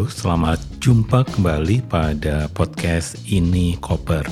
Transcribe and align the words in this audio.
Halo, 0.00 0.08
selamat 0.08 0.80
jumpa 0.80 1.28
kembali 1.28 1.84
pada 1.84 2.48
podcast 2.56 3.20
Ini 3.28 3.76
Koper. 3.84 4.24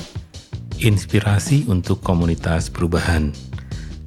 Inspirasi 0.81 1.69
untuk 1.69 2.01
komunitas 2.01 2.73
perubahan. 2.73 3.29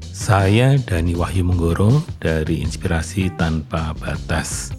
Saya 0.02 0.74
Dani 0.74 1.14
Wahyu 1.14 1.46
Menggoro 1.46 2.02
dari 2.18 2.66
Inspirasi 2.66 3.30
Tanpa 3.38 3.94
Batas. 3.94 4.74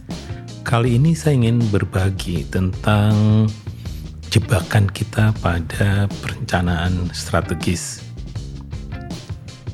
Kali 0.68 1.00
ini 1.00 1.16
saya 1.16 1.40
ingin 1.40 1.64
berbagi 1.72 2.44
tentang 2.52 3.48
jebakan 4.28 4.92
kita 4.92 5.32
pada 5.40 6.12
perencanaan 6.20 7.08
strategis. 7.16 8.04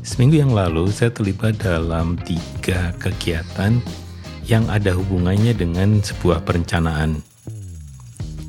Seminggu 0.05 0.46
yang 0.46 0.54
lalu 0.54 0.94
saya 0.94 1.10
terlibat 1.10 1.57
dalam 1.57 2.21
tiga 2.21 2.94
kegiatan 3.02 3.82
yang 4.49 4.66
ada 4.66 4.98
hubungannya 4.98 5.53
dengan 5.53 6.02
sebuah 6.02 6.41
perencanaan. 6.41 7.21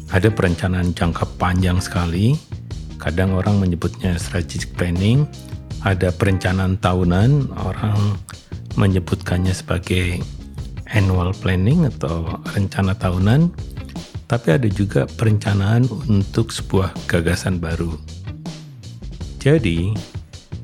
Ada 0.08 0.32
perencanaan 0.32 0.96
jangka 0.96 1.36
panjang 1.36 1.76
sekali, 1.76 2.40
kadang 2.96 3.36
orang 3.36 3.60
menyebutnya 3.60 4.16
strategic 4.16 4.72
planning, 4.80 5.28
ada 5.84 6.08
perencanaan 6.08 6.80
tahunan, 6.80 7.52
orang 7.52 8.16
menyebutkannya 8.80 9.52
sebagai 9.52 10.24
annual 10.88 11.36
planning 11.36 11.84
atau 11.84 12.40
rencana 12.56 12.96
tahunan, 12.96 13.52
tapi 14.24 14.56
ada 14.56 14.72
juga 14.72 15.04
perencanaan 15.04 15.84
untuk 16.08 16.48
sebuah 16.48 16.96
gagasan 17.12 17.60
baru. 17.60 17.92
Jadi, 19.36 19.92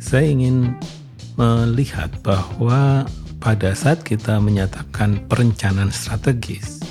saya 0.01 0.33
ingin 0.33 0.73
melihat 1.37 2.09
bahwa 2.25 3.05
pada 3.47 3.79
saat 3.79 4.03
kita 4.03 4.43
menyatakan 4.43 5.23
perencanaan 5.31 5.95
strategis, 5.95 6.83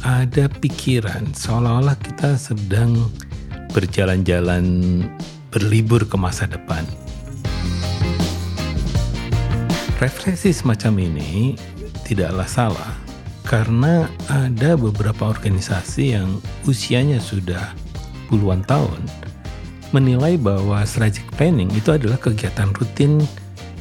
ada 0.00 0.48
pikiran 0.48 1.28
seolah-olah 1.36 2.00
kita 2.00 2.40
sedang 2.40 2.96
berjalan-jalan 3.76 4.64
berlibur 5.52 6.08
ke 6.08 6.16
masa 6.16 6.48
depan. 6.48 6.88
Refleksi 10.00 10.56
semacam 10.56 11.04
ini 11.04 11.60
tidaklah 12.08 12.48
salah 12.48 12.96
karena 13.44 14.08
ada 14.32 14.80
beberapa 14.80 15.36
organisasi 15.36 16.16
yang 16.16 16.40
usianya 16.64 17.20
sudah 17.20 17.76
puluhan 18.32 18.64
tahun 18.64 19.04
menilai 19.92 20.40
bahwa 20.40 20.80
strategic 20.88 21.28
planning 21.36 21.68
itu 21.76 21.92
adalah 21.92 22.16
kegiatan 22.16 22.72
rutin 22.72 23.20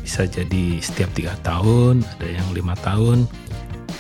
bisa 0.04 0.28
jadi 0.28 0.84
setiap 0.84 1.10
tiga 1.16 1.34
tahun, 1.48 2.04
ada 2.04 2.28
yang 2.28 2.48
lima 2.52 2.76
tahun, 2.84 3.24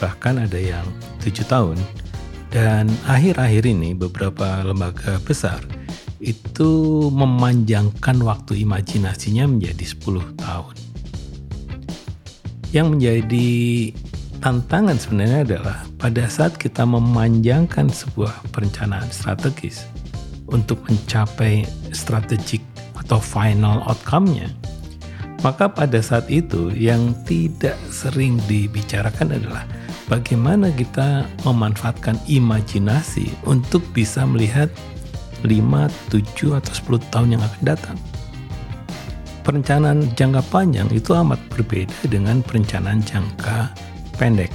bahkan 0.04 0.44
ada 0.44 0.60
yang 0.60 0.84
tujuh 1.24 1.48
tahun. 1.48 1.80
Dan 2.54 2.92
akhir-akhir 3.10 3.66
ini 3.66 3.98
beberapa 3.98 4.62
lembaga 4.62 5.18
besar 5.26 5.64
itu 6.24 6.72
memanjangkan 7.10 8.22
waktu 8.24 8.64
imajinasinya 8.64 9.50
menjadi 9.50 9.84
10 9.84 10.22
tahun. 10.40 10.76
Yang 12.72 12.88
menjadi 12.94 13.52
tantangan 14.40 14.98
sebenarnya 14.98 15.40
adalah 15.50 15.78
pada 16.00 16.24
saat 16.32 16.56
kita 16.56 16.88
memanjangkan 16.88 17.92
sebuah 17.92 18.54
perencanaan 18.56 19.12
strategis 19.12 19.84
untuk 20.48 20.84
mencapai 20.88 21.68
strategik 21.92 22.64
atau 22.96 23.20
final 23.20 23.84
outcome-nya, 23.84 24.48
maka 25.44 25.68
pada 25.68 26.00
saat 26.00 26.32
itu 26.32 26.72
yang 26.72 27.12
tidak 27.28 27.76
sering 27.92 28.40
dibicarakan 28.48 29.36
adalah 29.36 29.68
bagaimana 30.08 30.72
kita 30.72 31.28
memanfaatkan 31.44 32.16
imajinasi 32.32 33.28
untuk 33.44 33.84
bisa 33.92 34.24
melihat 34.24 34.72
5, 35.44 35.92
7, 36.08 36.56
atau 36.56 36.96
10 36.96 37.12
tahun 37.12 37.30
yang 37.36 37.44
akan 37.44 37.64
datang. 37.68 37.98
Perencanaan 39.44 40.08
jangka 40.16 40.40
panjang 40.48 40.88
itu 40.96 41.12
amat 41.12 41.36
berbeda 41.52 42.08
dengan 42.08 42.40
perencanaan 42.40 43.04
jangka 43.04 43.76
pendek. 44.16 44.48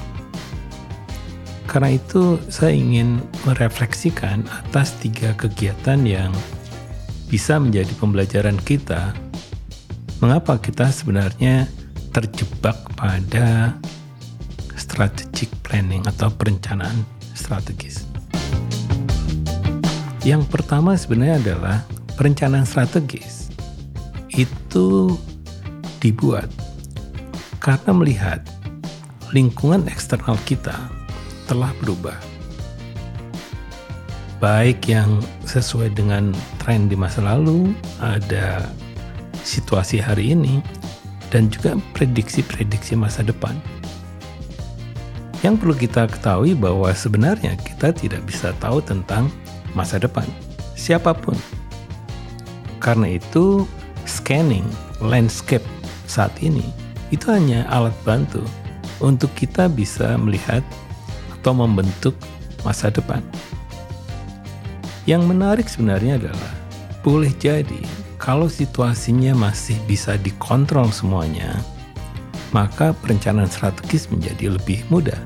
Karena 1.69 2.01
itu 2.01 2.41
saya 2.49 2.73
ingin 2.73 3.21
merefleksikan 3.45 4.49
atas 4.49 4.97
tiga 4.97 5.37
kegiatan 5.37 6.01
yang 6.09 6.33
bisa 7.29 7.61
menjadi 7.61 7.93
pembelajaran 8.01 8.57
kita 8.65 9.13
mengapa 10.19 10.59
kita 10.59 10.91
sebenarnya 10.91 11.71
terjebak 12.11 12.75
pada 12.99 13.79
strategic 14.75 15.47
planning 15.63 16.03
atau 16.07 16.27
perencanaan 16.33 17.07
strategis. 17.39 18.03
Yang 20.27 20.51
pertama 20.51 20.99
sebenarnya 20.99 21.39
adalah 21.39 21.77
perencanaan 22.19 22.67
strategis 22.67 23.49
itu 24.35 25.15
dibuat 26.03 26.51
karena 27.63 27.91
melihat 27.95 28.41
lingkungan 29.31 29.87
eksternal 29.87 30.35
kita 30.43 30.75
telah 31.47 31.71
berubah. 31.79 32.19
Baik 34.39 34.87
yang 34.87 35.19
sesuai 35.47 35.99
dengan 35.99 36.31
tren 36.63 36.87
di 36.87 36.95
masa 36.95 37.27
lalu, 37.27 37.75
ada 37.99 38.71
situasi 39.49 39.97
hari 39.97 40.37
ini 40.37 40.61
dan 41.33 41.49
juga 41.49 41.81
prediksi-prediksi 41.97 42.93
masa 42.93 43.25
depan. 43.25 43.57
Yang 45.41 45.55
perlu 45.65 45.75
kita 45.79 46.03
ketahui 46.11 46.53
bahwa 46.53 46.93
sebenarnya 46.93 47.57
kita 47.57 47.97
tidak 47.97 48.21
bisa 48.29 48.53
tahu 48.61 48.85
tentang 48.85 49.33
masa 49.73 49.97
depan, 49.97 50.27
siapa 50.77 51.17
pun. 51.17 51.37
Karena 52.83 53.17
itu, 53.17 53.65
scanning 54.05 54.67
landscape 55.01 55.65
saat 56.05 56.33
ini 56.43 56.65
itu 57.15 57.31
hanya 57.31 57.65
alat 57.71 57.95
bantu 58.03 58.43
untuk 58.99 59.31
kita 59.39 59.71
bisa 59.71 60.19
melihat 60.19 60.61
atau 61.39 61.55
membentuk 61.55 62.19
masa 62.67 62.91
depan. 62.91 63.23
Yang 65.07 65.23
menarik 65.25 65.67
sebenarnya 65.71 66.19
adalah 66.19 66.53
boleh 67.07 67.31
jadi 67.39 68.08
kalau 68.19 68.51
situasinya 68.51 69.31
masih 69.33 69.79
bisa 69.87 70.19
dikontrol 70.19 70.91
semuanya, 70.91 71.55
maka 72.51 72.91
perencanaan 72.91 73.47
strategis 73.47 74.11
menjadi 74.11 74.59
lebih 74.59 74.83
mudah. 74.91 75.17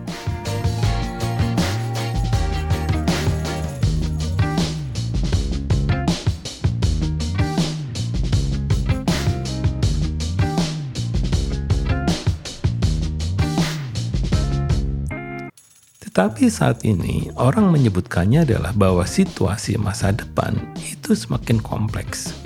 Tetapi 16.13 16.53
saat 16.53 16.85
ini 16.85 17.33
orang 17.41 17.73
menyebutkannya 17.73 18.45
adalah 18.45 18.77
bahwa 18.77 19.09
situasi 19.09 19.81
masa 19.81 20.13
depan 20.13 20.61
itu 20.85 21.17
semakin 21.17 21.57
kompleks 21.57 22.42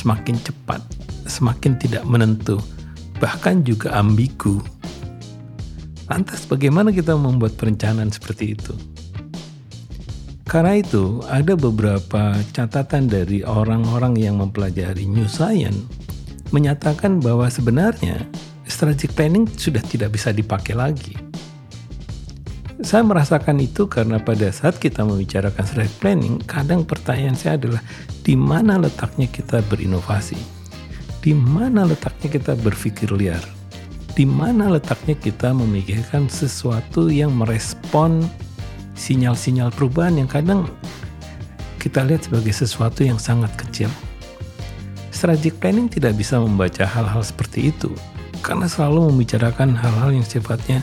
semakin 0.00 0.40
cepat, 0.40 0.80
semakin 1.28 1.76
tidak 1.76 2.08
menentu, 2.08 2.56
bahkan 3.20 3.60
juga 3.60 3.92
ambigu. 4.00 4.64
Lantas 6.08 6.48
bagaimana 6.48 6.88
kita 6.88 7.12
membuat 7.14 7.60
perencanaan 7.60 8.08
seperti 8.08 8.56
itu? 8.56 8.72
Karena 10.48 10.82
itu, 10.82 11.22
ada 11.30 11.54
beberapa 11.54 12.34
catatan 12.50 13.06
dari 13.06 13.46
orang-orang 13.46 14.18
yang 14.18 14.40
mempelajari 14.42 15.06
New 15.06 15.30
Science 15.30 15.78
menyatakan 16.50 17.22
bahwa 17.22 17.46
sebenarnya 17.46 18.26
strategic 18.66 19.14
planning 19.14 19.46
sudah 19.46 19.78
tidak 19.86 20.18
bisa 20.18 20.34
dipakai 20.34 20.74
lagi. 20.74 21.14
Saya 22.80 23.04
merasakan 23.04 23.60
itu 23.60 23.84
karena 23.92 24.16
pada 24.16 24.48
saat 24.48 24.80
kita 24.80 25.04
membicarakan 25.04 25.68
strategic 25.68 26.00
planning, 26.00 26.40
kadang 26.48 26.80
pertanyaan 26.80 27.36
saya 27.36 27.60
adalah 27.60 27.84
di 28.24 28.32
mana 28.32 28.80
letaknya 28.80 29.28
kita 29.28 29.60
berinovasi? 29.68 30.40
Di 31.20 31.36
mana 31.36 31.84
letaknya 31.84 32.40
kita 32.40 32.56
berpikir 32.56 33.12
liar? 33.12 33.44
Di 34.16 34.24
mana 34.24 34.72
letaknya 34.72 35.12
kita 35.12 35.52
memikirkan 35.52 36.32
sesuatu 36.32 37.12
yang 37.12 37.36
merespon 37.36 38.24
sinyal-sinyal 38.96 39.76
perubahan 39.76 40.16
yang 40.16 40.28
kadang 40.32 40.64
kita 41.76 42.00
lihat 42.00 42.32
sebagai 42.32 42.56
sesuatu 42.56 43.04
yang 43.04 43.20
sangat 43.20 43.52
kecil. 43.60 43.92
Strategic 45.12 45.60
planning 45.60 45.92
tidak 45.92 46.16
bisa 46.16 46.40
membaca 46.40 46.88
hal-hal 46.88 47.20
seperti 47.20 47.76
itu 47.76 47.92
karena 48.40 48.64
selalu 48.64 49.12
membicarakan 49.12 49.76
hal-hal 49.76 50.16
yang 50.16 50.24
sifatnya 50.24 50.80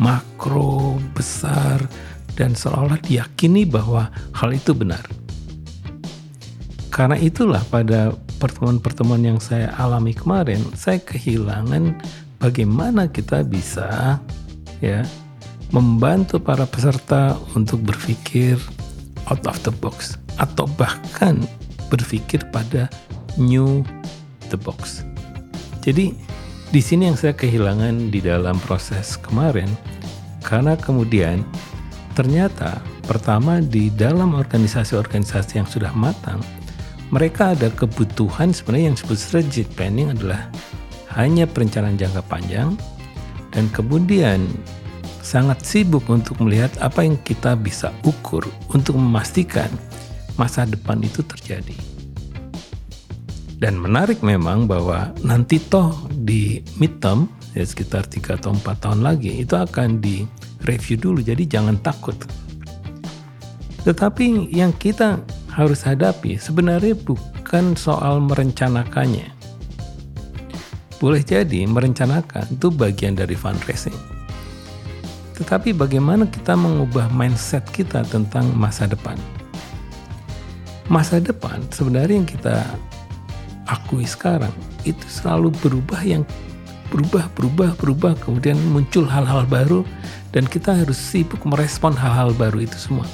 makro, 0.00 0.96
besar, 1.12 1.84
dan 2.34 2.56
seolah 2.56 2.96
diyakini 3.04 3.68
bahwa 3.68 4.08
hal 4.32 4.50
itu 4.56 4.72
benar. 4.72 5.04
Karena 6.88 7.20
itulah 7.20 7.60
pada 7.68 8.16
pertemuan-pertemuan 8.40 9.20
yang 9.20 9.38
saya 9.38 9.70
alami 9.76 10.16
kemarin, 10.16 10.64
saya 10.72 10.96
kehilangan 10.98 12.00
bagaimana 12.40 13.06
kita 13.12 13.44
bisa 13.44 14.18
ya 14.80 15.04
membantu 15.70 16.40
para 16.42 16.64
peserta 16.66 17.38
untuk 17.54 17.84
berpikir 17.84 18.58
out 19.30 19.44
of 19.46 19.60
the 19.62 19.70
box 19.70 20.18
atau 20.40 20.66
bahkan 20.74 21.44
berpikir 21.92 22.42
pada 22.50 22.88
new 23.36 23.84
the 24.48 24.58
box. 24.58 25.06
Jadi 25.84 26.16
di 26.70 26.78
sini 26.78 27.10
yang 27.10 27.18
saya 27.18 27.34
kehilangan 27.34 28.14
di 28.14 28.22
dalam 28.22 28.54
proses 28.62 29.18
kemarin 29.18 29.66
karena 30.46 30.78
kemudian 30.78 31.42
ternyata 32.14 32.78
pertama 33.10 33.58
di 33.58 33.90
dalam 33.90 34.38
organisasi-organisasi 34.38 35.58
yang 35.58 35.66
sudah 35.66 35.90
matang 35.98 36.38
mereka 37.10 37.58
ada 37.58 37.74
kebutuhan 37.74 38.54
sebenarnya 38.54 38.94
yang 38.94 38.96
disebut 38.96 39.18
strategic 39.18 39.66
planning 39.74 40.14
adalah 40.14 40.46
hanya 41.18 41.42
perencanaan 41.42 41.98
jangka 41.98 42.22
panjang 42.30 42.78
dan 43.50 43.66
kemudian 43.74 44.46
sangat 45.26 45.66
sibuk 45.66 46.06
untuk 46.06 46.38
melihat 46.38 46.70
apa 46.78 47.02
yang 47.02 47.18
kita 47.26 47.58
bisa 47.58 47.90
ukur 48.06 48.46
untuk 48.70 48.94
memastikan 48.94 49.68
masa 50.38 50.62
depan 50.64 51.02
itu 51.02 51.20
terjadi. 51.26 51.89
Dan 53.60 53.76
menarik 53.76 54.24
memang 54.24 54.64
bahwa 54.64 55.12
nanti 55.20 55.60
toh 55.60 55.92
di 56.08 56.64
midterm 56.80 57.28
ya 57.52 57.60
sekitar 57.60 58.08
3 58.08 58.40
atau 58.40 58.56
4 58.56 58.64
tahun 58.80 59.00
lagi 59.04 59.44
itu 59.44 59.52
akan 59.52 60.00
di 60.00 60.24
review 60.64 60.96
dulu 60.96 61.20
jadi 61.20 61.44
jangan 61.44 61.76
takut. 61.84 62.16
Tetapi 63.84 64.48
yang 64.48 64.72
kita 64.72 65.20
harus 65.52 65.84
hadapi 65.84 66.40
sebenarnya 66.40 66.96
bukan 67.04 67.76
soal 67.76 68.24
merencanakannya. 68.24 69.28
Boleh 70.96 71.20
jadi 71.20 71.68
merencanakan 71.68 72.56
itu 72.56 72.72
bagian 72.72 73.12
dari 73.12 73.36
fundraising. 73.36 73.96
Tetapi 75.36 75.76
bagaimana 75.76 76.28
kita 76.28 76.56
mengubah 76.56 77.12
mindset 77.12 77.64
kita 77.72 78.04
tentang 78.08 78.48
masa 78.56 78.88
depan? 78.88 79.16
Masa 80.92 81.20
depan 81.20 81.64
sebenarnya 81.72 82.24
yang 82.24 82.28
kita 82.28 82.64
akui 83.70 84.02
sekarang 84.02 84.52
itu 84.82 85.06
selalu 85.06 85.54
berubah 85.62 86.02
yang 86.02 86.26
berubah, 86.90 87.30
berubah, 87.38 87.70
berubah, 87.78 88.12
kemudian 88.18 88.58
muncul 88.74 89.06
hal-hal 89.06 89.46
baru 89.46 89.86
dan 90.34 90.42
kita 90.42 90.74
harus 90.74 90.98
sibuk 90.98 91.38
merespon 91.46 91.94
hal-hal 91.94 92.34
baru 92.34 92.66
itu 92.66 92.74
semua. 92.74 93.06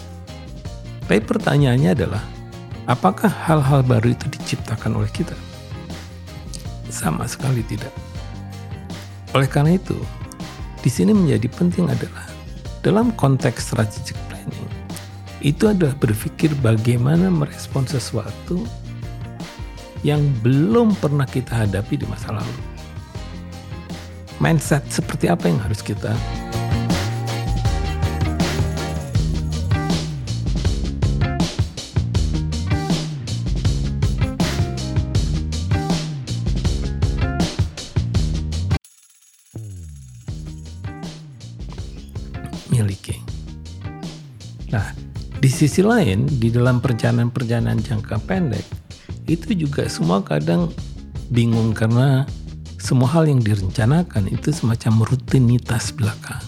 Tapi 1.05 1.21
pertanyaannya 1.23 1.93
adalah, 1.93 2.25
apakah 2.89 3.29
hal-hal 3.29 3.85
baru 3.85 4.17
itu 4.17 4.27
diciptakan 4.33 4.97
oleh 4.97 5.13
kita? 5.13 5.37
Sama 6.89 7.29
sekali 7.29 7.61
tidak. 7.69 7.93
Oleh 9.37 9.47
karena 9.47 9.77
itu, 9.77 9.95
di 10.81 10.89
sini 10.89 11.13
menjadi 11.13 11.47
penting 11.53 11.87
adalah 11.87 12.25
dalam 12.81 13.13
konteks 13.13 13.71
strategic 13.71 14.17
planning, 14.33 14.73
itu 15.45 15.69
adalah 15.69 15.93
berpikir 16.01 16.57
bagaimana 16.65 17.29
merespon 17.29 17.85
sesuatu 17.85 18.65
yang 20.07 20.23
belum 20.39 20.95
pernah 21.03 21.27
kita 21.27 21.67
hadapi 21.67 21.99
di 21.99 22.07
masa 22.07 22.31
lalu. 22.31 22.63
Mindset 24.39 24.87
seperti 24.87 25.27
apa 25.27 25.51
yang 25.51 25.59
harus 25.59 25.83
kita 25.83 26.15
miliki. 42.71 43.19
Nah, 44.71 44.95
di 45.43 45.51
sisi 45.51 45.83
lain, 45.83 46.31
di 46.31 46.55
dalam 46.55 46.79
perjalanan-perjalanan 46.79 47.83
jangka 47.83 48.23
pendek, 48.23 48.86
itu 49.27 49.55
juga 49.55 49.91
semua 49.91 50.23
kadang 50.23 50.71
bingung 51.31 51.75
karena 51.75 52.27
semua 52.79 53.11
hal 53.11 53.27
yang 53.27 53.43
direncanakan 53.43 54.31
itu 54.31 54.55
semacam 54.55 55.03
rutinitas 55.03 55.91
belaka. 55.91 56.39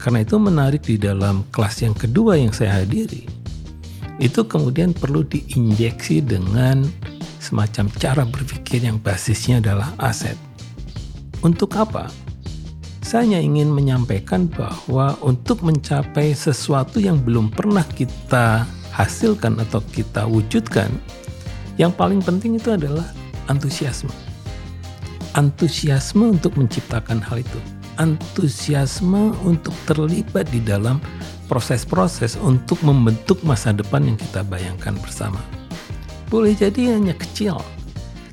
Karena 0.00 0.24
itu 0.24 0.36
menarik 0.36 0.84
di 0.84 0.96
dalam 1.00 1.44
kelas 1.48 1.84
yang 1.84 1.96
kedua 1.96 2.36
yang 2.36 2.52
saya 2.52 2.84
hadiri, 2.84 3.28
itu 4.20 4.44
kemudian 4.44 4.92
perlu 4.92 5.24
diinjeksi 5.24 6.24
dengan 6.24 6.84
semacam 7.40 7.88
cara 8.00 8.24
berpikir 8.24 8.84
yang 8.84 8.96
basisnya 9.00 9.60
adalah 9.60 9.92
aset. 10.00 10.36
Untuk 11.44 11.76
apa? 11.76 12.08
Saya 13.04 13.36
ingin 13.36 13.68
menyampaikan 13.68 14.48
bahwa 14.48 15.12
untuk 15.20 15.60
mencapai 15.60 16.32
sesuatu 16.32 16.96
yang 16.96 17.20
belum 17.20 17.52
pernah 17.52 17.84
kita 17.84 18.64
hasilkan 18.96 19.60
atau 19.60 19.84
kita 19.92 20.24
wujudkan, 20.24 20.88
yang 21.80 21.90
paling 21.90 22.22
penting 22.22 22.58
itu 22.58 22.74
adalah 22.74 23.06
antusiasme. 23.50 24.12
Antusiasme 25.34 26.30
untuk 26.38 26.54
menciptakan 26.54 27.18
hal 27.18 27.42
itu. 27.42 27.58
Antusiasme 27.98 29.34
untuk 29.46 29.74
terlibat 29.86 30.50
di 30.50 30.62
dalam 30.62 31.02
proses-proses 31.46 32.38
untuk 32.38 32.80
membentuk 32.82 33.42
masa 33.42 33.70
depan 33.74 34.02
yang 34.06 34.18
kita 34.18 34.42
bayangkan 34.46 34.94
bersama. 34.98 35.38
Boleh 36.30 36.56
jadi 36.56 36.98
hanya 36.98 37.14
kecil, 37.14 37.62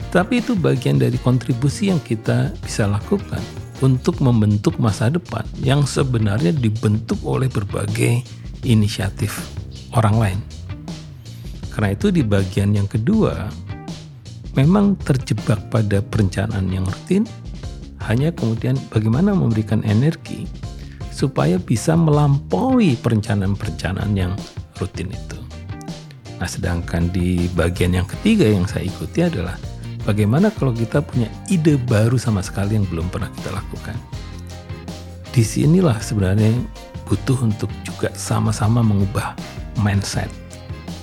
tapi 0.10 0.42
itu 0.42 0.58
bagian 0.58 0.98
dari 0.98 1.18
kontribusi 1.22 1.94
yang 1.94 2.02
kita 2.02 2.50
bisa 2.64 2.90
lakukan 2.90 3.42
untuk 3.82 4.22
membentuk 4.22 4.78
masa 4.78 5.10
depan 5.10 5.46
yang 5.62 5.86
sebenarnya 5.86 6.54
dibentuk 6.54 7.18
oleh 7.26 7.50
berbagai 7.50 8.22
inisiatif 8.66 9.42
orang 9.98 10.16
lain. 10.18 10.40
Karena 11.72 11.96
itu 11.96 12.12
di 12.12 12.20
bagian 12.22 12.76
yang 12.76 12.88
kedua, 12.88 13.48
memang 14.60 15.00
terjebak 15.00 15.72
pada 15.72 16.04
perencanaan 16.04 16.68
yang 16.68 16.84
rutin, 16.84 17.24
hanya 18.04 18.34
kemudian 18.36 18.76
bagaimana 18.92 19.32
memberikan 19.32 19.80
energi 19.88 20.50
supaya 21.14 21.62
bisa 21.62 21.96
melampaui 21.96 22.98
perencanaan-perencanaan 23.00 24.14
yang 24.18 24.34
rutin 24.82 25.14
itu. 25.14 25.38
Nah, 26.42 26.50
sedangkan 26.50 27.14
di 27.14 27.46
bagian 27.54 27.94
yang 27.94 28.10
ketiga 28.10 28.50
yang 28.50 28.66
saya 28.66 28.90
ikuti 28.90 29.22
adalah 29.22 29.56
bagaimana 30.04 30.50
kalau 30.50 30.74
kita 30.74 31.00
punya 31.00 31.30
ide 31.48 31.78
baru 31.78 32.18
sama 32.18 32.42
sekali 32.42 32.74
yang 32.74 32.90
belum 32.90 33.14
pernah 33.14 33.30
kita 33.38 33.54
lakukan. 33.54 33.94
Di 35.32 35.46
sinilah 35.46 36.02
sebenarnya 36.02 36.52
butuh 37.06 37.38
untuk 37.46 37.70
juga 37.86 38.10
sama-sama 38.18 38.82
mengubah 38.82 39.38
mindset 39.80 40.41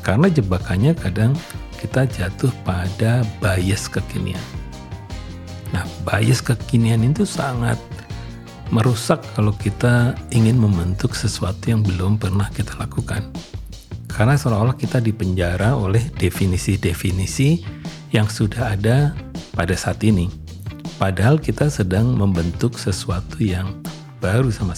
karena 0.08 0.32
jebakannya 0.32 0.96
kadang 0.96 1.36
kita 1.76 2.08
jatuh 2.08 2.48
pada 2.64 3.20
bias 3.44 3.92
kekinian. 3.92 4.40
Nah, 5.76 5.84
bias 6.08 6.40
kekinian 6.40 7.04
itu 7.04 7.28
sangat 7.28 7.76
merusak 8.72 9.20
kalau 9.36 9.52
kita 9.52 10.16
ingin 10.32 10.56
membentuk 10.56 11.12
sesuatu 11.12 11.68
yang 11.68 11.84
belum 11.84 12.16
pernah 12.16 12.48
kita 12.48 12.72
lakukan. 12.80 13.28
Karena 14.08 14.32
seolah-olah 14.32 14.80
kita 14.80 14.96
dipenjara 15.04 15.76
oleh 15.76 16.08
definisi-definisi 16.16 17.60
yang 18.16 18.32
sudah 18.32 18.80
ada 18.80 19.12
pada 19.52 19.76
saat 19.76 20.00
ini. 20.08 20.32
Padahal 20.96 21.36
kita 21.36 21.68
sedang 21.68 22.16
membentuk 22.16 22.80
sesuatu 22.80 23.44
yang 23.44 23.76
baru 24.24 24.48
sama 24.48 24.72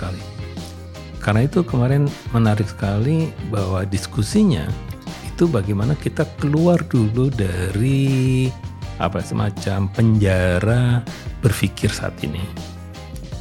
sekali. 0.00 0.24
Karena 1.20 1.44
itu 1.44 1.60
kemarin 1.60 2.08
menarik 2.32 2.64
sekali 2.64 3.28
bahwa 3.52 3.84
diskusinya 3.84 4.64
itu 5.28 5.44
bagaimana 5.44 5.92
kita 5.92 6.24
keluar 6.40 6.80
dulu 6.88 7.28
dari 7.28 8.48
apa 8.96 9.20
semacam 9.20 9.84
penjara 9.92 11.04
berpikir 11.44 11.92
saat 11.92 12.16
ini. 12.24 12.40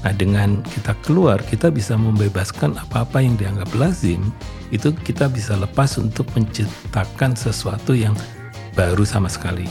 Nah 0.03 0.11
dengan 0.15 0.59
kita 0.75 0.95
keluar 1.07 1.39
kita 1.43 1.71
bisa 1.71 1.95
membebaskan 1.95 2.75
apa-apa 2.75 3.23
yang 3.23 3.39
dianggap 3.39 3.71
lazim 3.79 4.27
itu 4.75 4.91
kita 4.91 5.31
bisa 5.31 5.55
lepas 5.55 5.95
untuk 5.95 6.27
menciptakan 6.35 7.35
sesuatu 7.35 7.95
yang 7.95 8.15
baru 8.75 9.07
sama 9.07 9.31
sekali. 9.31 9.67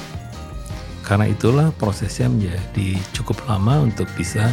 Karena 1.04 1.28
itulah 1.28 1.72
prosesnya 1.76 2.28
menjadi 2.28 3.00
cukup 3.16 3.40
lama 3.48 3.88
untuk 3.88 4.04
bisa 4.16 4.52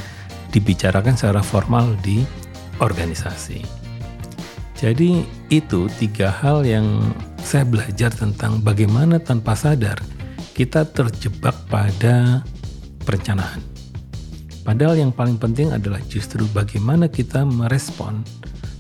dibicarakan 0.55 1.19
secara 1.19 1.43
formal 1.43 1.91
di 1.99 2.23
organisasi. 2.79 3.59
Jadi 4.79 5.27
itu 5.51 5.91
tiga 5.99 6.31
hal 6.31 6.63
yang 6.63 7.03
saya 7.43 7.67
belajar 7.67 8.11
tentang 8.11 8.63
bagaimana 8.63 9.19
tanpa 9.19 9.55
sadar 9.55 9.99
kita 10.55 10.87
terjebak 10.87 11.55
pada 11.67 12.43
perencanaan. 13.03 13.59
Padahal 14.65 14.97
yang 14.97 15.13
paling 15.13 15.37
penting 15.37 15.69
adalah 15.69 16.01
justru 16.09 16.41
bagaimana 16.49 17.05
kita 17.05 17.45
merespon 17.45 18.25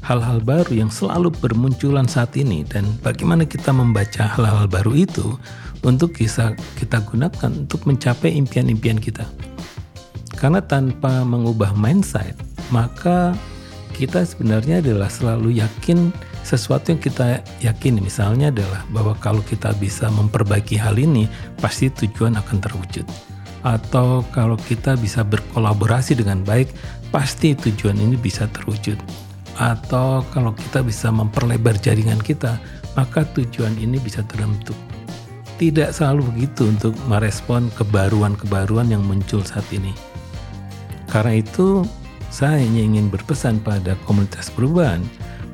hal-hal 0.01 0.41
baru 0.41 0.85
yang 0.85 0.89
selalu 0.89 1.29
bermunculan 1.37 2.09
saat 2.09 2.33
ini 2.37 2.65
dan 2.65 2.89
bagaimana 3.05 3.45
kita 3.45 3.69
membaca 3.69 4.25
hal-hal 4.25 4.65
baru 4.65 4.97
itu 4.97 5.37
untuk 5.85 6.17
bisa 6.17 6.57
kita 6.77 7.05
gunakan 7.05 7.51
untuk 7.53 7.85
mencapai 7.85 8.33
impian-impian 8.33 8.97
kita. 8.97 9.29
Karena 10.35 10.59
tanpa 10.59 11.23
mengubah 11.23 11.71
mindset, 11.73 12.35
maka 12.69 13.33
kita 13.95 14.27
sebenarnya 14.27 14.83
adalah 14.83 15.07
selalu 15.07 15.59
yakin 15.63 16.11
sesuatu 16.43 16.93
yang 16.93 17.01
kita 17.01 17.41
yakini 17.63 18.03
misalnya 18.03 18.51
adalah 18.51 18.83
bahwa 18.91 19.15
kalau 19.17 19.41
kita 19.41 19.71
bisa 19.79 20.11
memperbaiki 20.11 20.77
hal 20.77 20.99
ini 20.99 21.25
pasti 21.57 21.89
tujuan 21.89 22.37
akan 22.37 22.59
terwujud 22.61 23.07
atau 23.65 24.21
kalau 24.29 24.59
kita 24.59 24.93
bisa 24.99 25.25
berkolaborasi 25.25 26.21
dengan 26.21 26.45
baik 26.45 26.69
pasti 27.09 27.57
tujuan 27.57 27.97
ini 27.97 28.13
bisa 28.19 28.45
terwujud 28.51 28.99
atau 29.55 30.19
kalau 30.35 30.51
kita 30.51 30.83
bisa 30.83 31.07
memperlebar 31.11 31.79
jaringan 31.79 32.19
kita, 32.19 32.59
maka 32.99 33.23
tujuan 33.35 33.75
ini 33.79 33.95
bisa 34.03 34.23
terbentuk. 34.27 34.75
Tidak 35.55 35.95
selalu 35.95 36.35
begitu 36.35 36.67
untuk 36.67 36.91
merespon 37.07 37.71
kebaruan-kebaruan 37.79 38.91
yang 38.91 39.03
muncul 39.07 39.39
saat 39.39 39.63
ini. 39.71 39.95
Karena 41.15 41.39
itu, 41.39 41.87
saya 42.27 42.59
hanya 42.59 42.83
ingin 42.83 43.07
berpesan 43.07 43.63
pada 43.63 43.95
komunitas 44.03 44.51
perubahan 44.51 44.99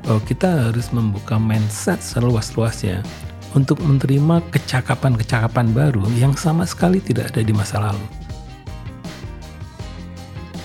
bahwa 0.02 0.18
kita 0.26 0.50
harus 0.50 0.90
membuka 0.90 1.38
mindset 1.38 2.02
seluas-luasnya 2.02 3.06
untuk 3.54 3.78
menerima 3.86 4.42
kecakapan-kecakapan 4.50 5.70
baru 5.70 6.02
yang 6.18 6.34
sama 6.34 6.66
sekali 6.66 6.98
tidak 6.98 7.30
ada 7.30 7.46
di 7.46 7.54
masa 7.54 7.78
lalu. 7.78 8.02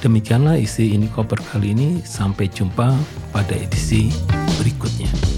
Demikianlah 0.01 0.57
isi 0.57 0.97
ini 0.97 1.13
koper 1.13 1.45
kali 1.45 1.77
ini. 1.77 2.01
Sampai 2.01 2.49
jumpa 2.49 2.97
pada 3.37 3.53
edisi 3.53 4.09
berikutnya. 4.57 5.36